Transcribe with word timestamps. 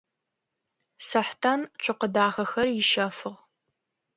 Сэхътан 1.07 1.59
цокъэ 1.83 2.07
дахэхэр 2.13 2.67
ищэфыгъ. 2.81 3.39